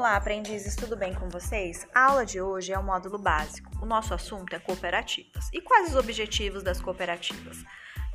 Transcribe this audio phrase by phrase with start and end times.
[0.00, 1.86] Olá, aprendizes, tudo bem com vocês?
[1.94, 3.70] A aula de hoje é o módulo básico.
[3.82, 5.50] O nosso assunto é cooperativas.
[5.52, 7.62] E quais os objetivos das cooperativas?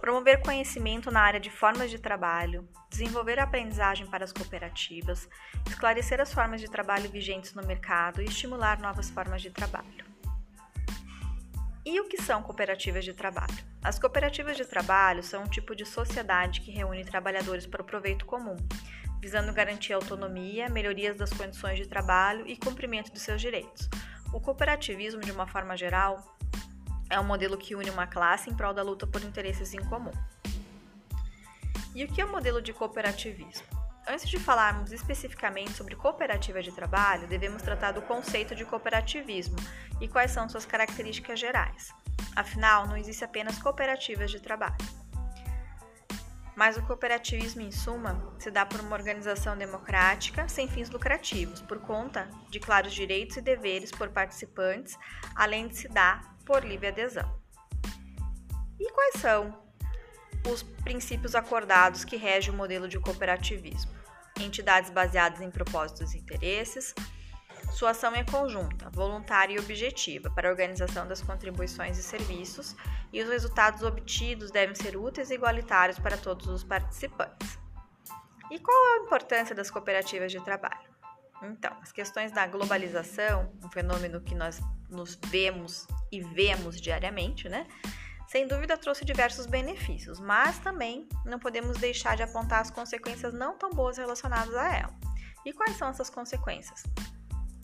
[0.00, 5.28] Promover conhecimento na área de formas de trabalho, desenvolver a aprendizagem para as cooperativas,
[5.68, 10.13] esclarecer as formas de trabalho vigentes no mercado e estimular novas formas de trabalho.
[11.86, 13.54] E o que são cooperativas de trabalho?
[13.82, 18.24] As cooperativas de trabalho são um tipo de sociedade que reúne trabalhadores para o proveito
[18.24, 18.56] comum,
[19.20, 23.90] visando garantir autonomia, melhorias das condições de trabalho e cumprimento dos seus direitos.
[24.32, 26.36] O cooperativismo, de uma forma geral,
[27.10, 30.12] é um modelo que une uma classe em prol da luta por interesses em comum.
[31.94, 33.83] E o que é o modelo de cooperativismo?
[34.06, 39.56] Antes de falarmos especificamente sobre cooperativa de trabalho, devemos tratar do conceito de cooperativismo
[39.98, 41.90] e quais são suas características gerais.
[42.36, 44.76] Afinal, não existe apenas cooperativas de trabalho.
[46.54, 51.80] Mas o cooperativismo, em suma, se dá por uma organização democrática sem fins lucrativos, por
[51.80, 54.96] conta de claros direitos e deveres por participantes,
[55.34, 57.40] além de se dar por livre adesão.
[58.78, 59.63] E quais são
[60.48, 63.90] os princípios acordados que regem o modelo de cooperativismo.
[64.40, 66.94] Entidades baseadas em propósitos e interesses.
[67.72, 72.76] Sua ação é conjunta, voluntária e objetiva para a organização das contribuições e serviços,
[73.12, 77.58] e os resultados obtidos devem ser úteis e igualitários para todos os participantes.
[78.50, 80.94] E qual a importância das cooperativas de trabalho?
[81.42, 87.66] Então, as questões da globalização, um fenômeno que nós nos vemos e vemos diariamente, né?
[88.28, 93.56] Sem dúvida trouxe diversos benefícios, mas também não podemos deixar de apontar as consequências não
[93.56, 94.94] tão boas relacionadas a ela.
[95.44, 96.84] E quais são essas consequências?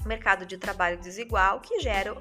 [0.05, 2.15] Mercado de trabalho desigual que gera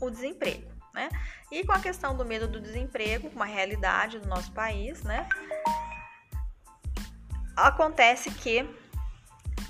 [0.00, 1.08] o desemprego, né?
[1.50, 5.28] E com a questão do medo do desemprego, uma realidade do nosso país, né?
[7.56, 8.68] Acontece que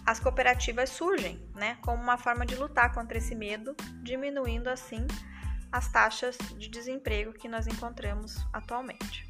[0.06, 5.06] as cooperativas surgem, né, como uma forma de lutar contra esse medo, diminuindo assim
[5.72, 9.28] as taxas de desemprego que nós encontramos atualmente.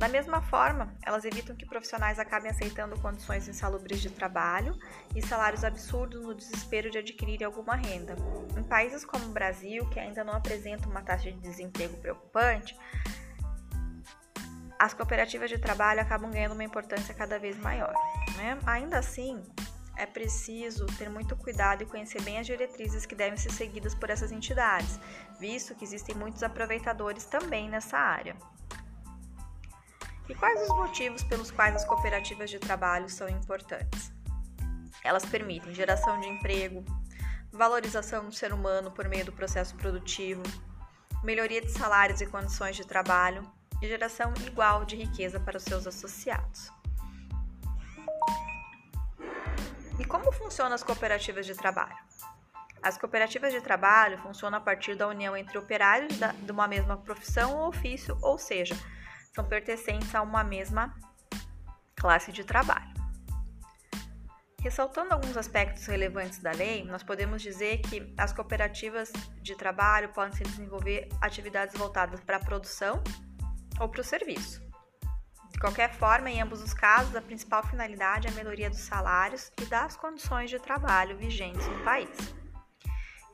[0.00, 4.74] Da mesma forma, elas evitam que profissionais acabem aceitando condições insalubres de trabalho
[5.14, 8.16] e salários absurdos no desespero de adquirir alguma renda.
[8.56, 12.74] Em países como o Brasil, que ainda não apresentam uma taxa de desemprego preocupante,
[14.78, 17.92] as cooperativas de trabalho acabam ganhando uma importância cada vez maior.
[18.38, 18.58] Né?
[18.64, 19.44] Ainda assim,
[20.00, 24.08] é preciso ter muito cuidado e conhecer bem as diretrizes que devem ser seguidas por
[24.08, 24.98] essas entidades,
[25.38, 28.34] visto que existem muitos aproveitadores também nessa área.
[30.26, 34.10] E quais os motivos pelos quais as cooperativas de trabalho são importantes?
[35.04, 36.82] Elas permitem geração de emprego,
[37.52, 40.42] valorização do ser humano por meio do processo produtivo,
[41.22, 43.42] melhoria de salários e condições de trabalho
[43.82, 46.70] e geração igual de riqueza para os seus associados.
[50.00, 51.94] E como funcionam as cooperativas de trabalho?
[52.82, 57.54] As cooperativas de trabalho funcionam a partir da união entre operários de uma mesma profissão
[57.54, 58.74] ou ofício, ou seja,
[59.34, 60.96] são pertencentes a uma mesma
[61.94, 62.88] classe de trabalho.
[64.62, 69.12] Ressaltando alguns aspectos relevantes da lei, nós podemos dizer que as cooperativas
[69.42, 73.02] de trabalho podem se desenvolver atividades voltadas para a produção
[73.78, 74.69] ou para o serviço.
[75.50, 79.52] De qualquer forma, em ambos os casos, a principal finalidade é a melhoria dos salários
[79.60, 82.10] e das condições de trabalho vigentes no país.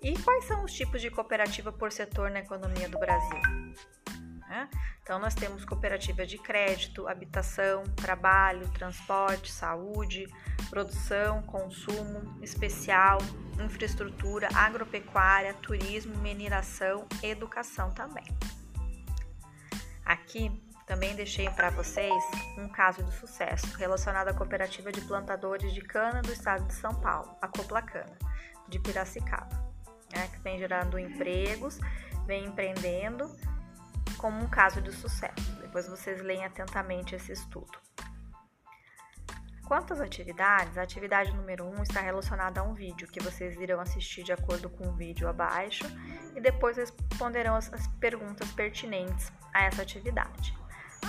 [0.02, 3.40] E quais são os tipos de cooperativa por setor na economia do Brasil?
[4.48, 4.68] É?
[5.02, 10.26] Então, nós temos cooperativa de crédito, habitação, trabalho, transporte, saúde,
[10.70, 13.18] produção, consumo, especial,
[13.60, 18.26] infraestrutura, agropecuária, turismo, mineração, educação também.
[20.04, 20.52] Aqui
[20.86, 22.14] também deixei para vocês
[22.56, 26.94] um caso de sucesso relacionado à cooperativa de plantadores de cana do estado de São
[26.94, 28.16] Paulo, a Coplacana,
[28.68, 29.50] de Piracicaba,
[30.14, 31.80] né, que vem gerando empregos,
[32.24, 33.28] vem empreendendo
[34.16, 35.52] como um caso de sucesso.
[35.60, 37.78] Depois vocês leem atentamente esse estudo.
[39.66, 43.56] Quanto às atividades, a atividade número 1 um está relacionada a um vídeo que vocês
[43.60, 45.84] irão assistir de acordo com o vídeo abaixo
[46.36, 47.68] e depois responderão as
[47.98, 50.56] perguntas pertinentes a essa atividade.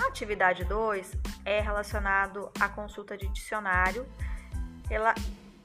[0.00, 1.12] A atividade 2
[1.44, 4.06] é relacionado à consulta de dicionário
[4.88, 5.12] rela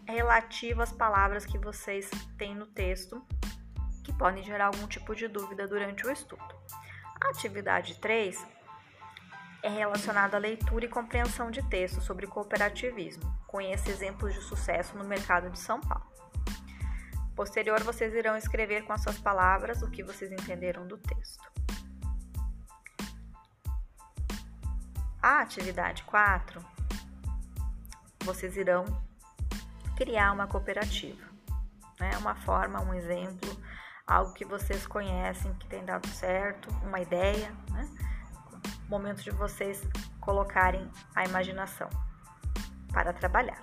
[0.08, 3.24] relativa às palavras que vocês têm no texto
[4.04, 6.44] que podem gerar algum tipo de dúvida durante o estudo.
[7.22, 8.46] A atividade 3
[9.62, 13.24] é relacionada à leitura e compreensão de texto sobre cooperativismo.
[13.48, 16.12] Conheça exemplos de sucesso no mercado de São Paulo.
[17.36, 21.63] Posterior, vocês irão escrever com as suas palavras o que vocês entenderam do texto.
[25.24, 26.62] A atividade 4,
[28.26, 28.84] vocês irão
[29.96, 31.24] criar uma cooperativa.
[31.98, 33.50] É uma forma, um exemplo,
[34.06, 37.90] algo que vocês conhecem, que tem dado certo, uma ideia, né?
[38.90, 39.82] Momento de vocês
[40.20, 41.90] colocarem a imaginação
[42.92, 43.62] para trabalhar.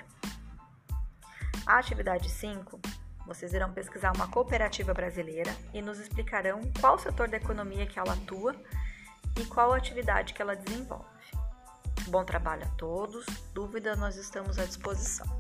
[1.66, 2.80] A atividade 5,
[3.26, 8.14] vocês irão pesquisar uma cooperativa brasileira e nos explicarão qual setor da economia que ela
[8.14, 8.56] atua
[9.38, 11.20] e qual atividade que ela desenvolve.
[12.10, 13.24] Bom trabalho a todos.
[13.54, 15.39] Dúvidas, nós estamos à disposição.